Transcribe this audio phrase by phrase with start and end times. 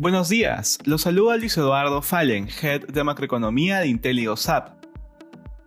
[0.00, 4.84] Buenos días, los saluda Luis Eduardo Fallen, Head de Macroeconomía de Intelio SAP.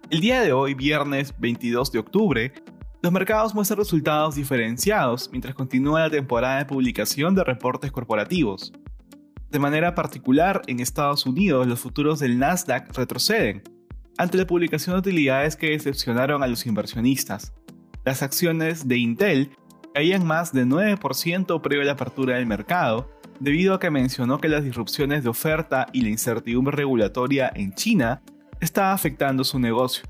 [0.10, 2.54] El día de hoy, viernes 22 de octubre,
[3.02, 8.72] los mercados muestran resultados diferenciados mientras continúa la temporada de publicación de reportes corporativos.
[9.50, 13.64] De manera particular, en Estados Unidos los futuros del Nasdaq retroceden,
[14.18, 17.52] ante la publicación de utilidades que decepcionaron a los inversionistas.
[18.06, 19.52] Las acciones de Intel
[19.94, 23.10] caían más de 9% previo a la apertura del mercado,
[23.40, 28.22] debido a que mencionó que las disrupciones de oferta y la incertidumbre regulatoria en China
[28.60, 30.06] estaba afectando su negocio.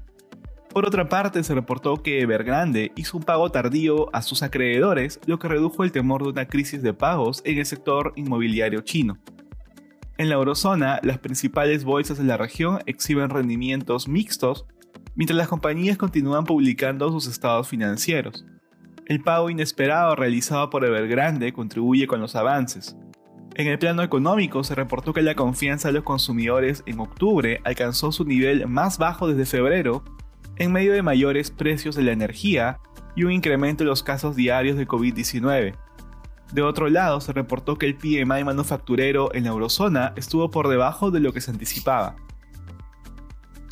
[0.69, 5.37] Por otra parte, se reportó que Evergrande hizo un pago tardío a sus acreedores, lo
[5.37, 9.17] que redujo el temor de una crisis de pagos en el sector inmobiliario chino.
[10.17, 14.65] En la eurozona, las principales bolsas de la región exhiben rendimientos mixtos,
[15.15, 18.45] mientras las compañías continúan publicando sus estados financieros.
[19.11, 22.95] El pago inesperado realizado por Evergrande contribuye con los avances.
[23.55, 28.13] En el plano económico se reportó que la confianza de los consumidores en octubre alcanzó
[28.13, 30.01] su nivel más bajo desde febrero,
[30.55, 32.79] en medio de mayores precios de la energía
[33.13, 35.75] y un incremento en los casos diarios de COVID-19.
[36.53, 41.11] De otro lado, se reportó que el PMI manufacturero en la eurozona estuvo por debajo
[41.11, 42.15] de lo que se anticipaba.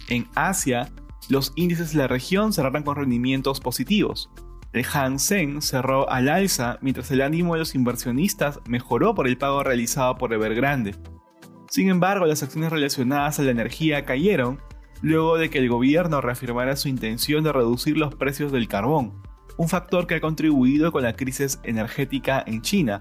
[0.10, 0.92] En Asia,
[1.30, 4.30] los índices de la región cerraron con rendimientos positivos,
[4.72, 9.38] el Hang Seng cerró al alza mientras el ánimo de los inversionistas mejoró por el
[9.38, 10.96] pago realizado por Evergrande.
[11.70, 14.60] Sin embargo, las acciones relacionadas a la energía cayeron
[15.02, 19.24] luego de que el gobierno reafirmara su intención de reducir los precios del carbón,
[19.58, 23.00] un factor que ha contribuido con la crisis energética en China.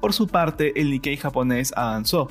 [0.00, 2.28] Por su parte, el Nikkei japonés avanzó.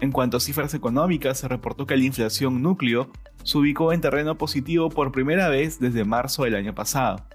[0.00, 3.10] En cuanto a cifras económicas, se reportó que la inflación núcleo
[3.42, 7.26] se ubicó en terreno positivo por primera vez desde marzo del año pasado.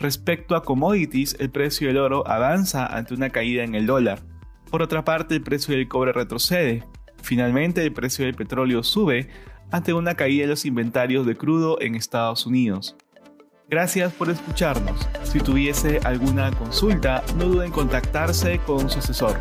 [0.00, 4.20] Respecto a commodities, el precio del oro avanza ante una caída en el dólar.
[4.70, 6.84] Por otra parte, el precio del cobre retrocede.
[7.22, 9.28] Finalmente, el precio del petróleo sube
[9.70, 12.96] ante una caída en los inventarios de crudo en Estados Unidos.
[13.68, 15.06] Gracias por escucharnos.
[15.22, 19.38] Si tuviese alguna consulta, no duden en contactarse con su asesor.